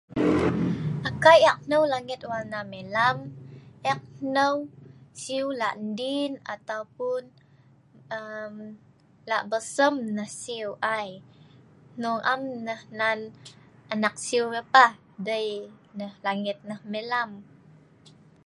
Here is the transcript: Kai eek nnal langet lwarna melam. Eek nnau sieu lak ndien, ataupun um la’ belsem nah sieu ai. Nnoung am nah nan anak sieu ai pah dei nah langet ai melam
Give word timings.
Kai 1.23 1.39
eek 1.49 1.59
nnal 1.65 1.83
langet 1.91 2.21
lwarna 2.25 2.59
melam. 2.73 3.17
Eek 3.89 4.01
nnau 4.23 4.55
sieu 5.21 5.47
lak 5.61 5.73
ndien, 5.89 6.33
ataupun 6.53 7.21
um 8.19 8.55
la’ 9.29 9.37
belsem 9.49 9.93
nah 10.15 10.31
sieu 10.41 10.69
ai. 10.97 11.09
Nnoung 11.97 12.23
am 12.31 12.41
nah 12.65 12.81
nan 12.99 13.19
anak 13.93 14.15
sieu 14.25 14.45
ai 14.57 14.63
pah 14.73 14.91
dei 15.27 15.49
nah 15.99 16.13
langet 16.25 16.59
ai 16.71 16.81
melam 16.93 17.29